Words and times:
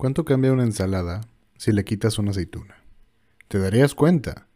¿Cuánto 0.00 0.24
cambia 0.24 0.54
una 0.54 0.64
ensalada 0.64 1.20
si 1.58 1.72
le 1.72 1.84
quitas 1.84 2.18
una 2.18 2.30
aceituna? 2.30 2.74
Te 3.48 3.58
darías 3.58 3.94
cuenta. 3.94 4.46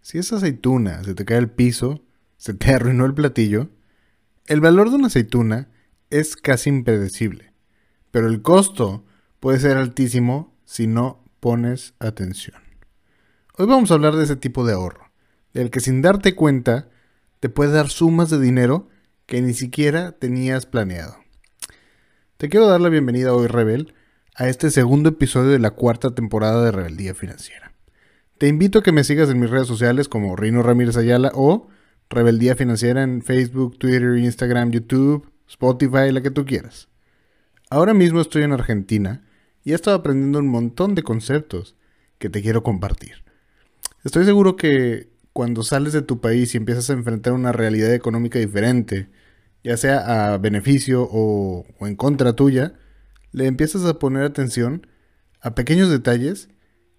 Si 0.00 0.18
esa 0.18 0.38
aceituna 0.38 1.04
se 1.04 1.14
te 1.14 1.24
cae 1.24 1.36
al 1.36 1.48
piso, 1.48 2.02
se 2.38 2.54
te 2.54 2.70
arruinó 2.74 3.06
el 3.06 3.14
platillo, 3.14 3.68
el 4.46 4.60
valor 4.60 4.90
de 4.90 4.96
una 4.96 5.06
aceituna 5.06 5.68
es 6.10 6.34
casi 6.34 6.70
impredecible, 6.70 7.52
pero 8.10 8.26
el 8.26 8.42
costo 8.42 9.04
puede 9.38 9.60
ser 9.60 9.76
altísimo 9.76 10.56
si 10.64 10.88
no 10.88 11.22
pones 11.38 11.94
atención. 12.00 12.60
Hoy 13.58 13.66
vamos 13.66 13.92
a 13.92 13.94
hablar 13.94 14.16
de 14.16 14.24
ese 14.24 14.34
tipo 14.34 14.66
de 14.66 14.72
ahorro, 14.72 15.12
del 15.54 15.70
que 15.70 15.78
sin 15.78 16.02
darte 16.02 16.34
cuenta 16.34 16.88
te 17.38 17.48
puede 17.48 17.70
dar 17.70 17.90
sumas 17.90 18.28
de 18.28 18.40
dinero 18.40 18.88
que 19.26 19.40
ni 19.40 19.54
siquiera 19.54 20.18
tenías 20.18 20.66
planeado. 20.66 21.16
Te 22.38 22.48
quiero 22.48 22.66
dar 22.66 22.80
la 22.80 22.88
bienvenida 22.88 23.32
hoy, 23.32 23.46
Rebel, 23.46 23.94
a 24.40 24.48
este 24.48 24.70
segundo 24.70 25.10
episodio 25.10 25.50
de 25.50 25.58
la 25.58 25.72
cuarta 25.72 26.14
temporada 26.14 26.64
de 26.64 26.72
Rebeldía 26.72 27.14
Financiera. 27.14 27.74
Te 28.38 28.48
invito 28.48 28.78
a 28.78 28.82
que 28.82 28.90
me 28.90 29.04
sigas 29.04 29.28
en 29.28 29.38
mis 29.38 29.50
redes 29.50 29.66
sociales 29.66 30.08
como 30.08 30.34
Rino 30.34 30.62
Ramírez 30.62 30.96
Ayala 30.96 31.30
o 31.34 31.68
Rebeldía 32.08 32.56
Financiera 32.56 33.02
en 33.02 33.20
Facebook, 33.20 33.78
Twitter, 33.78 34.16
Instagram, 34.16 34.70
YouTube, 34.70 35.30
Spotify, 35.46 36.10
la 36.10 36.22
que 36.22 36.30
tú 36.30 36.46
quieras. 36.46 36.88
Ahora 37.68 37.92
mismo 37.92 38.22
estoy 38.22 38.44
en 38.44 38.52
Argentina 38.52 39.22
y 39.62 39.72
he 39.72 39.74
estado 39.74 39.98
aprendiendo 39.98 40.38
un 40.38 40.48
montón 40.48 40.94
de 40.94 41.02
conceptos 41.02 41.76
que 42.16 42.30
te 42.30 42.40
quiero 42.40 42.62
compartir. 42.62 43.22
Estoy 44.04 44.24
seguro 44.24 44.56
que 44.56 45.10
cuando 45.34 45.62
sales 45.64 45.92
de 45.92 46.00
tu 46.00 46.22
país 46.22 46.54
y 46.54 46.56
empiezas 46.56 46.88
a 46.88 46.94
enfrentar 46.94 47.34
una 47.34 47.52
realidad 47.52 47.92
económica 47.92 48.38
diferente, 48.38 49.10
ya 49.62 49.76
sea 49.76 50.32
a 50.32 50.38
beneficio 50.38 51.06
o, 51.12 51.66
en 51.80 51.94
contra 51.94 52.32
tuya, 52.32 52.72
le 53.32 53.46
empiezas 53.46 53.84
a 53.84 53.98
poner 53.98 54.24
atención 54.24 54.86
a 55.40 55.54
pequeños 55.54 55.90
detalles 55.90 56.48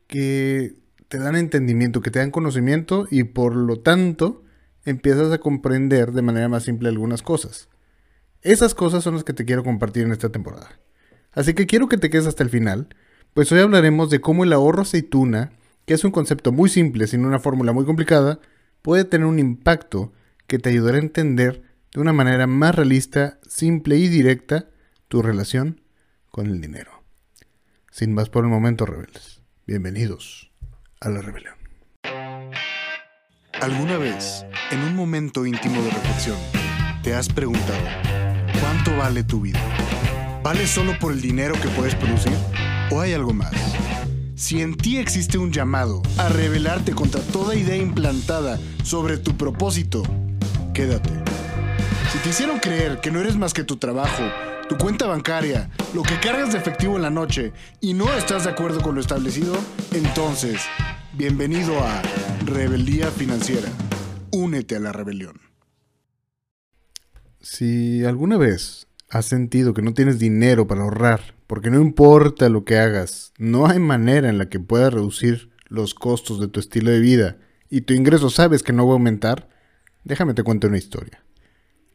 que 0.07 0.75
te 1.07 1.19
dan 1.19 1.35
entendimiento, 1.35 2.01
que 2.01 2.11
te 2.11 2.19
dan 2.19 2.31
conocimiento 2.31 3.07
y 3.09 3.23
por 3.23 3.55
lo 3.55 3.79
tanto 3.79 4.43
empiezas 4.85 5.31
a 5.31 5.39
comprender 5.39 6.11
de 6.11 6.21
manera 6.21 6.49
más 6.49 6.63
simple 6.63 6.89
algunas 6.89 7.21
cosas. 7.21 7.69
Esas 8.41 8.73
cosas 8.73 9.03
son 9.03 9.15
las 9.15 9.23
que 9.23 9.33
te 9.33 9.45
quiero 9.45 9.63
compartir 9.63 10.03
en 10.03 10.11
esta 10.11 10.29
temporada. 10.29 10.79
Así 11.33 11.53
que 11.53 11.67
quiero 11.67 11.87
que 11.87 11.97
te 11.97 12.09
quedes 12.09 12.27
hasta 12.27 12.43
el 12.43 12.49
final, 12.49 12.89
pues 13.33 13.51
hoy 13.51 13.59
hablaremos 13.59 14.09
de 14.09 14.19
cómo 14.19 14.43
el 14.43 14.53
ahorro 14.53 14.81
aceituna, 14.81 15.51
que 15.85 15.93
es 15.93 16.03
un 16.03 16.11
concepto 16.11 16.51
muy 16.51 16.69
simple 16.69 17.07
sin 17.07 17.25
una 17.25 17.39
fórmula 17.39 17.71
muy 17.71 17.85
complicada, 17.85 18.39
puede 18.81 19.05
tener 19.05 19.27
un 19.27 19.39
impacto 19.39 20.11
que 20.47 20.59
te 20.59 20.69
ayudará 20.69 20.97
a 20.97 21.01
entender 21.01 21.61
de 21.93 22.01
una 22.01 22.13
manera 22.13 22.47
más 22.47 22.75
realista, 22.75 23.39
simple 23.47 23.97
y 23.97 24.07
directa 24.07 24.69
tu 25.07 25.21
relación 25.21 25.81
con 26.31 26.47
el 26.47 26.61
dinero. 26.61 27.03
Sin 27.91 28.13
más 28.13 28.29
por 28.29 28.45
el 28.45 28.49
momento, 28.49 28.85
rebeldes. 28.85 29.41
Bienvenidos 29.67 30.51
a 31.01 31.09
la 31.09 31.21
rebelión. 31.21 31.55
¿Alguna 33.61 33.97
vez, 33.97 34.45
en 34.71 34.81
un 34.81 34.95
momento 34.95 35.45
íntimo 35.45 35.81
de 35.83 35.91
reflexión, 35.91 36.37
te 37.03 37.13
has 37.13 37.27
preguntado, 37.29 37.83
¿cuánto 38.59 38.95
vale 38.97 39.23
tu 39.23 39.41
vida? 39.41 39.59
¿Vale 40.41 40.65
solo 40.65 40.97
por 40.99 41.11
el 41.11 41.21
dinero 41.21 41.53
que 41.61 41.67
puedes 41.69 41.93
producir? 41.95 42.33
¿O 42.89 43.01
hay 43.01 43.13
algo 43.13 43.33
más? 43.33 43.53
Si 44.35 44.61
en 44.61 44.75
ti 44.75 44.97
existe 44.97 45.37
un 45.37 45.51
llamado 45.51 46.01
a 46.17 46.29
rebelarte 46.29 46.93
contra 46.93 47.21
toda 47.21 47.55
idea 47.55 47.75
implantada 47.75 48.57
sobre 48.83 49.17
tu 49.17 49.37
propósito, 49.37 50.01
quédate 50.73 51.21
si 52.11 52.17
te 52.17 52.29
hicieron 52.29 52.59
creer 52.59 52.99
que 52.99 53.09
no 53.09 53.21
eres 53.21 53.37
más 53.37 53.53
que 53.53 53.63
tu 53.63 53.77
trabajo, 53.77 54.21
tu 54.71 54.77
cuenta 54.77 55.05
bancaria, 55.05 55.69
lo 55.93 56.01
que 56.01 56.17
cargas 56.21 56.53
de 56.53 56.57
efectivo 56.57 56.95
en 56.95 57.01
la 57.01 57.09
noche 57.09 57.51
y 57.81 57.93
no 57.93 58.05
estás 58.13 58.45
de 58.45 58.51
acuerdo 58.51 58.81
con 58.81 58.95
lo 58.95 59.01
establecido, 59.01 59.53
entonces, 59.93 60.61
bienvenido 61.11 61.77
a 61.81 62.01
Rebeldía 62.45 63.07
Financiera. 63.07 63.67
Únete 64.31 64.77
a 64.77 64.79
la 64.79 64.93
rebelión. 64.93 65.41
Si 67.41 68.05
alguna 68.05 68.37
vez 68.37 68.87
has 69.09 69.25
sentido 69.25 69.73
que 69.73 69.81
no 69.81 69.93
tienes 69.93 70.19
dinero 70.19 70.67
para 70.67 70.83
ahorrar, 70.83 71.35
porque 71.47 71.69
no 71.69 71.81
importa 71.81 72.47
lo 72.47 72.63
que 72.63 72.77
hagas, 72.77 73.33
no 73.37 73.67
hay 73.67 73.79
manera 73.79 74.29
en 74.29 74.37
la 74.37 74.47
que 74.47 74.61
puedas 74.61 74.93
reducir 74.93 75.51
los 75.67 75.93
costos 75.93 76.39
de 76.39 76.47
tu 76.47 76.61
estilo 76.61 76.91
de 76.91 77.01
vida 77.01 77.35
y 77.69 77.81
tu 77.81 77.93
ingreso 77.93 78.29
sabes 78.29 78.63
que 78.63 78.71
no 78.71 78.85
va 78.85 78.93
a 78.93 78.93
aumentar, 78.93 79.49
déjame 80.05 80.33
te 80.33 80.43
cuento 80.43 80.67
una 80.67 80.77
historia. 80.77 81.21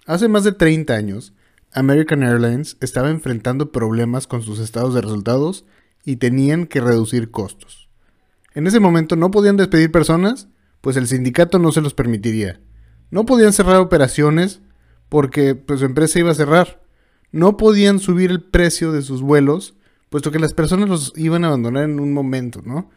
Hace 0.05 0.29
más 0.29 0.45
de 0.45 0.53
30 0.53 0.93
años, 0.93 1.33
American 1.77 2.23
Airlines 2.23 2.79
estaba 2.81 3.11
enfrentando 3.11 3.71
problemas 3.71 4.27
con 4.27 4.41
sus 4.41 4.61
estados 4.61 4.95
de 4.95 5.03
resultados 5.03 5.67
y 6.07 6.17
tenían 6.17 6.67
que 6.67 6.81
reducir 6.81 7.31
costos. 7.31 7.91
En 8.55 8.67
ese 8.67 8.81
momento 8.81 9.15
no 9.15 9.31
podían 9.31 9.59
despedir 9.59 9.93
personas, 9.93 10.49
pues 10.81 10.97
el 10.97 11.07
sindicato 11.07 11.59
no 11.59 11.73
se 11.73 11.83
los 11.83 11.93
permitiría. 11.93 12.61
No 13.11 13.27
podían 13.27 13.53
cerrar 13.53 13.77
operaciones 13.77 14.63
porque 15.11 15.55
pues, 15.55 15.81
su 15.81 15.87
empresa 15.87 16.19
iba 16.19 16.31
a 16.31 16.35
cerrar. 16.35 16.83
No 17.31 17.59
podían 17.59 17.99
subir 17.99 18.31
el 18.31 18.43
precio 18.43 18.91
de 18.91 19.03
sus 19.03 19.21
vuelos, 19.21 19.75
puesto 20.09 20.31
que 20.31 20.39
las 20.39 20.55
personas 20.55 20.89
los 20.89 21.13
iban 21.15 21.45
a 21.45 21.49
abandonar 21.49 21.85
en 21.85 22.01
un 22.01 22.15
momento, 22.15 22.63
¿no? 22.65 22.89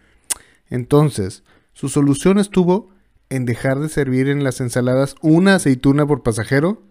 Entonces, 0.70 1.44
su 1.74 1.90
solución 1.90 2.40
estuvo 2.40 2.92
en 3.30 3.44
dejar 3.44 3.80
de 3.80 3.90
servir 3.90 4.30
en 4.30 4.46
las 4.46 4.62
ensaladas 4.62 5.16
una 5.22 5.56
aceituna 5.56 6.08
por 6.08 6.24
pasajero 6.24 6.89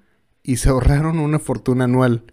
y 0.48 0.56
se 0.56 0.70
ahorraron 0.70 1.18
una 1.18 1.38
fortuna 1.38 1.84
anual. 1.84 2.24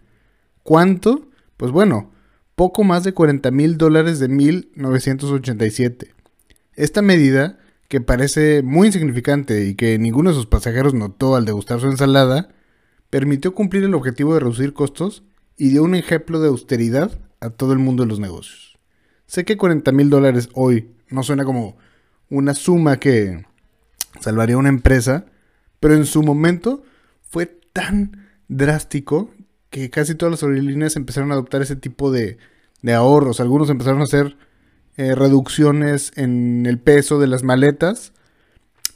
¿Cuánto? 0.63 1.27
Pues 1.57 1.73
bueno, 1.73 2.13
poco 2.55 2.85
más 2.85 3.03
de 3.03 3.13
40 3.13 3.51
mil 3.51 3.77
dólares 3.77 4.19
de 4.19 4.29
1987. 4.29 6.13
Esta 6.75 7.01
medida, 7.01 7.59
que 7.89 7.99
parece 7.99 8.63
muy 8.63 8.87
insignificante 8.87 9.65
y 9.65 9.75
que 9.75 9.99
ninguno 9.99 10.29
de 10.29 10.35
sus 10.37 10.45
pasajeros 10.45 10.93
notó 10.93 11.35
al 11.35 11.43
degustar 11.43 11.81
su 11.81 11.87
ensalada, 11.87 12.47
permitió 13.09 13.53
cumplir 13.53 13.83
el 13.83 13.93
objetivo 13.93 14.33
de 14.33 14.39
reducir 14.39 14.71
costos 14.71 15.25
y 15.57 15.71
dio 15.71 15.83
un 15.83 15.93
ejemplo 15.93 16.39
de 16.39 16.47
austeridad 16.47 17.19
a 17.41 17.49
todo 17.49 17.73
el 17.73 17.79
mundo 17.79 18.03
de 18.03 18.09
los 18.09 18.21
negocios. 18.21 18.79
Sé 19.25 19.43
que 19.43 19.57
40 19.57 19.91
mil 19.91 20.09
dólares 20.09 20.47
hoy 20.53 20.89
no 21.09 21.21
suena 21.21 21.43
como 21.43 21.75
una 22.29 22.53
suma 22.53 22.95
que 22.95 23.45
salvaría 24.21 24.55
una 24.55 24.69
empresa, 24.69 25.25
pero 25.81 25.95
en 25.95 26.05
su 26.05 26.23
momento 26.23 26.81
fue 27.21 27.59
tan 27.75 28.25
drástico 28.47 29.31
que 29.69 29.89
casi 29.89 30.15
todas 30.15 30.31
las 30.31 30.43
aerolíneas 30.43 30.95
empezaron 30.95 31.31
a 31.31 31.33
adoptar 31.33 31.61
ese 31.61 31.75
tipo 31.75 32.09
de, 32.09 32.37
ahorros. 32.95 33.41
Algunos 33.41 33.69
empezaron 33.69 33.99
a 33.99 34.05
hacer 34.05 34.37
eh, 34.95 35.13
reducciones 35.13 36.13
en 36.15 36.65
el 36.65 36.79
peso 36.79 37.19
de 37.19 37.27
las 37.27 37.43
maletas 37.43 38.13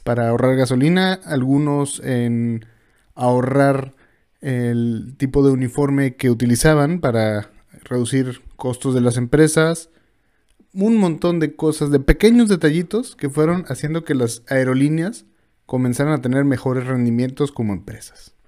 para 0.02 0.30
ahorrar 0.30 0.56
gasolina, 0.56 1.12
algunos 1.12 2.00
en 2.02 2.64
ahorrar 3.14 3.92
el 4.40 5.14
tipo 5.18 5.44
de 5.44 5.52
uniforme 5.52 6.16
que 6.16 6.30
utilizaban 6.30 7.00
para 7.00 7.50
reducir 7.82 8.40
costos 8.56 8.94
de 8.94 9.02
las 9.02 9.18
empresas, 9.18 9.90
un 10.72 10.96
montón 10.96 11.38
de 11.38 11.54
cosas, 11.54 11.90
de 11.90 12.00
pequeños 12.00 12.48
detallitos 12.48 13.14
que 13.14 13.28
fueron 13.28 13.66
haciendo 13.68 14.04
que 14.04 14.14
las 14.14 14.42
aerolíneas 14.48 15.26
comenzaran 15.66 16.14
a 16.14 16.22
tener 16.22 16.46
mejores 16.46 16.86
rendimientos 16.86 17.52
como 17.52 17.74
empresas. 17.74 18.39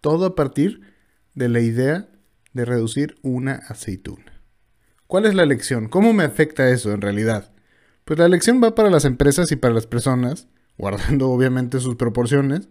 Todo 0.00 0.26
a 0.26 0.34
partir 0.34 0.80
de 1.34 1.48
la 1.48 1.60
idea 1.60 2.08
de 2.52 2.64
reducir 2.64 3.16
una 3.22 3.54
aceituna. 3.68 4.42
¿Cuál 5.06 5.26
es 5.26 5.34
la 5.34 5.46
lección? 5.46 5.88
¿Cómo 5.88 6.12
me 6.12 6.24
afecta 6.24 6.68
eso 6.68 6.92
en 6.92 7.00
realidad? 7.00 7.52
Pues 8.04 8.18
la 8.18 8.28
lección 8.28 8.62
va 8.62 8.74
para 8.74 8.90
las 8.90 9.04
empresas 9.04 9.50
y 9.52 9.56
para 9.56 9.74
las 9.74 9.86
personas, 9.86 10.48
guardando 10.76 11.30
obviamente 11.30 11.80
sus 11.80 11.96
proporciones, 11.96 12.68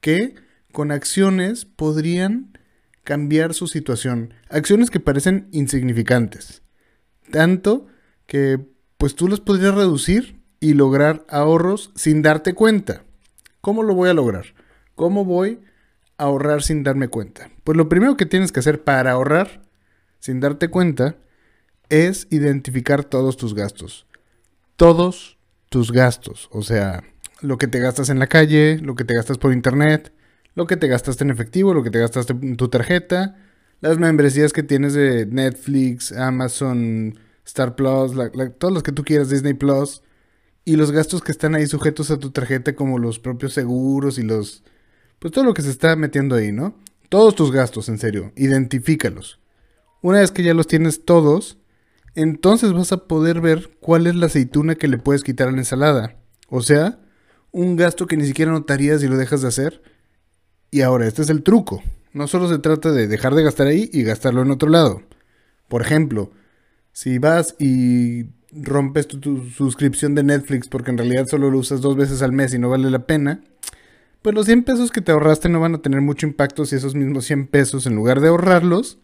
que 0.00 0.34
con 0.72 0.90
acciones 0.92 1.64
podrían 1.64 2.58
cambiar 3.04 3.54
su 3.54 3.66
situación. 3.66 4.34
Acciones 4.48 4.90
que 4.90 5.00
parecen 5.00 5.48
insignificantes. 5.52 6.62
Tanto 7.30 7.86
que 8.26 8.58
pues 8.98 9.14
tú 9.14 9.28
las 9.28 9.40
podrías 9.40 9.74
reducir 9.74 10.40
y 10.60 10.74
lograr 10.74 11.24
ahorros 11.28 11.92
sin 11.94 12.22
darte 12.22 12.54
cuenta. 12.54 13.04
¿Cómo 13.60 13.82
lo 13.82 13.94
voy 13.94 14.10
a 14.10 14.14
lograr? 14.14 14.54
¿Cómo 14.94 15.24
voy 15.24 15.60
ahorrar 16.20 16.62
sin 16.62 16.82
darme 16.82 17.08
cuenta? 17.08 17.50
Pues 17.64 17.76
lo 17.76 17.88
primero 17.88 18.16
que 18.16 18.26
tienes 18.26 18.52
que 18.52 18.60
hacer 18.60 18.84
para 18.84 19.12
ahorrar 19.12 19.62
sin 20.18 20.40
darte 20.40 20.68
cuenta 20.68 21.16
es 21.88 22.26
identificar 22.30 23.04
todos 23.04 23.36
tus 23.36 23.54
gastos. 23.54 24.06
Todos 24.76 25.38
tus 25.68 25.92
gastos. 25.92 26.48
O 26.52 26.62
sea, 26.62 27.02
lo 27.40 27.58
que 27.58 27.66
te 27.66 27.80
gastas 27.80 28.08
en 28.10 28.18
la 28.18 28.26
calle, 28.26 28.78
lo 28.78 28.94
que 28.94 29.04
te 29.04 29.14
gastas 29.14 29.38
por 29.38 29.52
internet, 29.52 30.12
lo 30.54 30.66
que 30.66 30.76
te 30.76 30.88
gastaste 30.88 31.24
en 31.24 31.30
efectivo, 31.30 31.74
lo 31.74 31.82
que 31.82 31.90
te 31.90 31.98
gastaste 31.98 32.32
en 32.32 32.56
tu 32.56 32.68
tarjeta, 32.68 33.36
las 33.80 33.98
membresías 33.98 34.52
que 34.52 34.62
tienes 34.62 34.94
de 34.94 35.26
Netflix, 35.26 36.12
Amazon, 36.12 37.18
Star 37.44 37.76
Plus, 37.76 38.12
todos 38.58 38.74
los 38.74 38.82
que 38.82 38.92
tú 38.92 39.04
quieras, 39.04 39.30
Disney 39.30 39.54
Plus, 39.54 40.02
y 40.64 40.76
los 40.76 40.92
gastos 40.92 41.22
que 41.22 41.32
están 41.32 41.54
ahí 41.54 41.66
sujetos 41.66 42.10
a 42.10 42.18
tu 42.18 42.30
tarjeta 42.30 42.74
como 42.74 42.98
los 42.98 43.18
propios 43.18 43.54
seguros 43.54 44.18
y 44.18 44.22
los 44.22 44.62
pues 45.20 45.32
todo 45.32 45.44
lo 45.44 45.54
que 45.54 45.62
se 45.62 45.70
está 45.70 45.94
metiendo 45.94 46.34
ahí, 46.34 46.50
¿no? 46.50 46.74
Todos 47.08 47.34
tus 47.34 47.52
gastos, 47.52 47.88
en 47.88 47.98
serio, 47.98 48.32
identifícalos. 48.36 49.38
Una 50.02 50.20
vez 50.20 50.32
que 50.32 50.42
ya 50.42 50.54
los 50.54 50.66
tienes 50.66 51.04
todos, 51.04 51.58
entonces 52.14 52.72
vas 52.72 52.92
a 52.92 53.04
poder 53.06 53.40
ver 53.40 53.70
cuál 53.80 54.06
es 54.06 54.16
la 54.16 54.26
aceituna 54.26 54.74
que 54.74 54.88
le 54.88 54.98
puedes 54.98 55.22
quitar 55.22 55.48
a 55.48 55.52
la 55.52 55.58
ensalada. 55.58 56.16
O 56.48 56.62
sea, 56.62 56.98
un 57.52 57.76
gasto 57.76 58.06
que 58.06 58.16
ni 58.16 58.26
siquiera 58.26 58.50
notarías 58.50 59.00
si 59.00 59.08
lo 59.08 59.16
dejas 59.16 59.42
de 59.42 59.48
hacer. 59.48 59.82
Y 60.70 60.82
ahora, 60.82 61.06
este 61.06 61.22
es 61.22 61.30
el 61.30 61.42
truco. 61.42 61.82
No 62.12 62.26
solo 62.26 62.48
se 62.48 62.58
trata 62.58 62.90
de 62.90 63.06
dejar 63.06 63.34
de 63.34 63.42
gastar 63.42 63.66
ahí 63.66 63.88
y 63.92 64.02
gastarlo 64.02 64.42
en 64.42 64.50
otro 64.50 64.68
lado. 64.68 65.02
Por 65.68 65.82
ejemplo, 65.82 66.32
si 66.92 67.18
vas 67.18 67.54
y 67.58 68.26
rompes 68.52 69.06
tu, 69.06 69.48
suscripción 69.50 70.14
de 70.14 70.24
Netflix 70.24 70.68
porque 70.68 70.90
en 70.90 70.98
realidad 70.98 71.26
solo 71.26 71.50
lo 71.50 71.58
usas 71.58 71.80
dos 71.80 71.96
veces 71.96 72.22
al 72.22 72.32
mes 72.32 72.52
y 72.52 72.58
no 72.58 72.68
vale 72.68 72.90
la 72.90 73.06
pena, 73.06 73.42
pues 74.22 74.34
los 74.34 74.46
100 74.46 74.64
pesos 74.64 74.90
que 74.90 75.00
te 75.00 75.12
ahorraste 75.12 75.48
no 75.48 75.60
van 75.60 75.74
a 75.74 75.82
tener 75.82 76.00
mucho 76.00 76.26
impacto 76.26 76.64
si 76.64 76.76
esos 76.76 76.94
mismos 76.94 77.24
100 77.24 77.48
pesos, 77.48 77.86
en 77.86 77.94
lugar 77.94 78.20
de 78.20 78.28
ahorrarlos, 78.28 78.98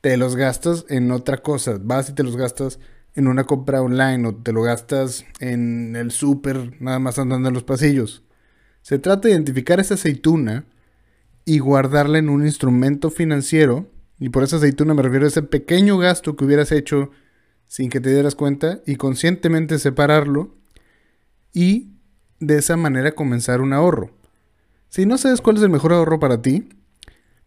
te 0.00 0.16
los 0.16 0.36
gastas 0.36 0.84
en 0.88 1.10
otra 1.10 1.38
cosa. 1.38 1.78
Vas 1.80 2.10
y 2.10 2.14
te 2.14 2.22
los 2.22 2.36
gastas 2.36 2.78
en 3.14 3.26
una 3.26 3.44
compra 3.44 3.82
online 3.82 4.28
o 4.28 4.34
te 4.34 4.52
lo 4.52 4.62
gastas 4.62 5.24
en 5.40 5.96
el 5.96 6.10
súper, 6.10 6.80
nada 6.80 6.98
más 6.98 7.18
andando 7.18 7.48
en 7.48 7.54
los 7.54 7.64
pasillos. 7.64 8.22
Se 8.82 8.98
trata 8.98 9.28
de 9.28 9.34
identificar 9.34 9.80
esa 9.80 9.94
aceituna 9.94 10.64
y 11.44 11.58
guardarla 11.58 12.18
en 12.18 12.28
un 12.28 12.44
instrumento 12.44 13.10
financiero. 13.10 13.90
Y 14.18 14.28
por 14.28 14.42
esa 14.42 14.56
aceituna 14.56 14.94
me 14.94 15.02
refiero 15.02 15.24
a 15.24 15.28
ese 15.28 15.42
pequeño 15.42 15.98
gasto 15.98 16.36
que 16.36 16.44
hubieras 16.44 16.72
hecho 16.72 17.10
sin 17.66 17.88
que 17.88 18.00
te 18.00 18.12
dieras 18.12 18.34
cuenta 18.34 18.80
y 18.86 18.96
conscientemente 18.96 19.78
separarlo 19.78 20.54
y 21.52 21.92
de 22.38 22.58
esa 22.58 22.76
manera 22.76 23.12
comenzar 23.12 23.60
un 23.60 23.72
ahorro. 23.72 24.19
Si 24.90 25.06
no 25.06 25.18
sabes 25.18 25.40
cuál 25.40 25.56
es 25.56 25.62
el 25.62 25.70
mejor 25.70 25.92
ahorro 25.92 26.18
para 26.18 26.42
ti, 26.42 26.68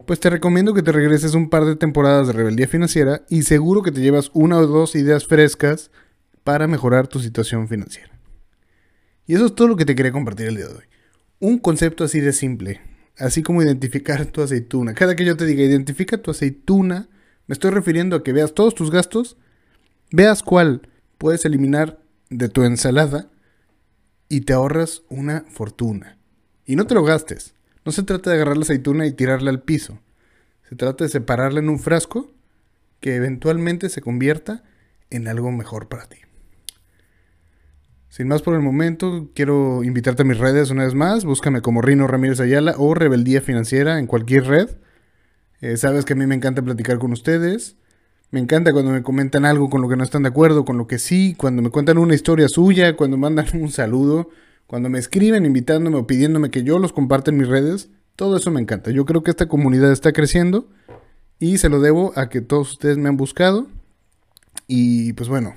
pues 0.05 0.21
te 0.21 0.29
recomiendo 0.29 0.73
que 0.73 0.81
te 0.81 0.93
regreses 0.93 1.33
un 1.33 1.49
par 1.49 1.65
de 1.65 1.75
temporadas 1.75 2.27
de 2.27 2.33
rebeldía 2.33 2.69
financiera 2.69 3.25
y 3.29 3.43
seguro 3.43 3.81
que 3.81 3.91
te 3.91 3.99
llevas 3.99 4.31
una 4.33 4.57
o 4.57 4.65
dos 4.65 4.95
ideas 4.95 5.27
frescas 5.27 5.91
para 6.45 6.67
mejorar 6.67 7.09
tu 7.09 7.19
situación 7.19 7.67
financiera. 7.67 8.17
Y 9.27 9.35
eso 9.35 9.47
es 9.47 9.55
todo 9.55 9.67
lo 9.67 9.75
que 9.75 9.83
te 9.83 9.93
quería 9.93 10.13
compartir 10.13 10.47
el 10.47 10.55
día 10.55 10.67
de 10.67 10.75
hoy. 10.75 10.83
Un 11.39 11.59
concepto 11.59 12.05
así 12.05 12.21
de 12.21 12.31
simple, 12.31 12.79
así 13.17 13.43
como 13.43 13.61
identificar 13.61 14.25
tu 14.25 14.41
aceituna. 14.41 14.93
Cada 14.93 15.17
que 15.17 15.25
yo 15.25 15.35
te 15.35 15.45
diga 15.45 15.63
identifica 15.63 16.17
tu 16.17 16.31
aceituna, 16.31 17.09
me 17.47 17.53
estoy 17.53 17.71
refiriendo 17.71 18.15
a 18.15 18.23
que 18.23 18.31
veas 18.31 18.53
todos 18.53 18.73
tus 18.73 18.89
gastos, 18.89 19.35
veas 20.11 20.43
cuál 20.43 20.87
puedes 21.17 21.43
eliminar 21.43 21.99
de 22.29 22.47
tu 22.47 22.63
ensalada 22.63 23.29
y 24.29 24.41
te 24.41 24.53
ahorras 24.53 25.03
una 25.09 25.43
fortuna. 25.49 26.22
Y 26.65 26.75
no 26.75 26.88
te 26.88 26.95
lo 26.95 27.04
gastes. 27.04 27.54
No 27.86 27.92
se 27.92 28.04
trata 28.04 28.30
de 28.30 28.38
agarrar 28.38 28.57
la 28.57 28.63
aceituna 28.63 29.06
y 29.06 29.12
tirarla 29.12 29.50
al 29.50 29.62
piso. 29.62 30.00
Se 30.69 30.75
trata 30.75 31.04
de 31.04 31.10
separarla 31.10 31.60
en 31.60 31.69
un 31.69 31.80
frasco 31.80 32.31
que 33.00 33.15
eventualmente 33.15 33.89
se 33.89 34.01
convierta 34.01 34.63
en 35.10 35.27
algo 35.27 35.51
mejor 35.51 35.89
para 35.89 36.07
ti. 36.07 36.18
Sin 38.10 38.27
más 38.27 38.42
por 38.42 38.54
el 38.54 38.62
momento, 38.62 39.30
quiero 39.33 39.83
invitarte 39.83 40.21
a 40.21 40.25
mis 40.25 40.38
redes 40.38 40.69
una 40.69 40.83
vez 40.86 40.94
más. 40.94 41.25
Búscame 41.25 41.62
como 41.62 41.81
Rino 41.81 42.07
Ramírez 42.07 42.39
Ayala 42.39 42.75
o 42.77 42.94
Rebeldía 42.94 43.42
Financiera 43.42 44.00
en 44.00 44.07
cualquier 44.07 44.45
red. 44.45 44.69
Eh, 45.62 45.77
sabes 45.77 46.06
que 46.06 46.13
a 46.13 46.15
mí 46.15 46.27
me 46.27 46.36
encanta 46.36 46.62
platicar 46.62 47.00
con 47.00 47.12
ustedes. 47.12 47.75
Me 48.30 48.39
encanta 48.39 48.71
cuando 48.71 48.92
me 48.92 49.04
comentan 49.04 49.45
algo 49.45 49.69
con 49.69 49.81
lo 49.81 49.89
que 49.89 49.95
no 49.95 50.04
están 50.04 50.24
de 50.24 50.30
acuerdo, 50.30 50.63
con 50.63 50.77
lo 50.77 50.88
que 50.88 51.00
sí, 51.00 51.36
cuando 51.38 51.62
me 51.62 51.69
cuentan 51.69 51.98
una 51.98 52.15
historia 52.15 52.48
suya, 52.48 52.95
cuando 52.95 53.18
mandan 53.18 53.48
un 53.54 53.69
saludo. 53.69 54.30
Cuando 54.73 54.89
me 54.89 54.97
escriben 54.97 55.45
invitándome 55.45 55.97
o 55.97 56.07
pidiéndome 56.07 56.49
que 56.49 56.63
yo 56.63 56.79
los 56.79 56.93
comparta 56.93 57.29
en 57.29 57.37
mis 57.37 57.47
redes, 57.47 57.91
todo 58.15 58.37
eso 58.37 58.49
me 58.49 58.59
encanta. 58.59 58.89
Yo 58.89 59.05
creo 59.05 59.21
que 59.21 59.29
esta 59.29 59.47
comunidad 59.47 59.91
está 59.91 60.13
creciendo 60.13 60.67
y 61.37 61.59
se 61.59 61.69
lo 61.69 61.79
debo 61.79 62.11
a 62.15 62.27
que 62.27 62.41
todos 62.41 62.71
ustedes 62.71 62.97
me 62.97 63.07
han 63.07 63.15
buscado. 63.15 63.67
Y 64.65 65.13
pues 65.13 65.29
bueno, 65.29 65.53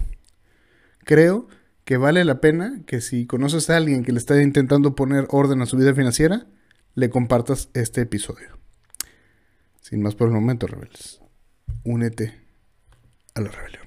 creo 0.98 1.48
que 1.86 1.96
vale 1.96 2.26
la 2.26 2.42
pena 2.42 2.82
que 2.84 3.00
si 3.00 3.24
conoces 3.24 3.70
a 3.70 3.78
alguien 3.78 4.04
que 4.04 4.12
le 4.12 4.18
está 4.18 4.42
intentando 4.42 4.94
poner 4.94 5.26
orden 5.30 5.62
a 5.62 5.66
su 5.66 5.78
vida 5.78 5.94
financiera, 5.94 6.48
le 6.94 7.08
compartas 7.08 7.70
este 7.72 8.02
episodio. 8.02 8.58
Sin 9.80 10.02
más 10.02 10.14
por 10.14 10.28
el 10.28 10.34
momento, 10.34 10.66
rebeldes, 10.66 11.22
únete 11.84 12.34
a 13.32 13.40
la 13.40 13.50
rebelión. 13.50 13.85